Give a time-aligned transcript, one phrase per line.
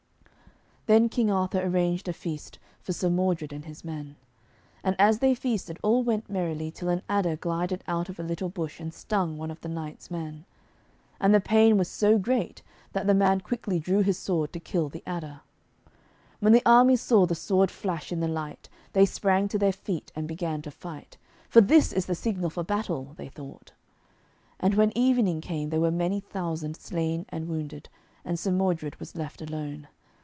[0.87, 4.17] Then King Arthur arranged a feast for Sir Modred and his men.
[4.83, 8.49] And as they feasted all went merrily till an adder glided out of a little
[8.49, 10.43] bush and stung one of the knight's men.
[11.21, 12.61] And the pain was so great,
[12.91, 15.39] that the man quickly drew his sword to kill the adder.
[15.85, 19.71] And when the armies saw the sword flash in the light, they sprang to their
[19.71, 21.15] feet and began to fight,
[21.47, 23.71] 'for this is the signal for battle,' they thought.
[24.59, 27.87] And when evening came there were many thousand slain and wounded,
[28.25, 29.87] and Sir Modred was left alone.